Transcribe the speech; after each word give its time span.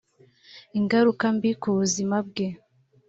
ingaruka 0.79 1.25
mbi 1.35 1.51
ku 1.61 1.69
buzima 1.77 2.17
bwe 2.27 2.47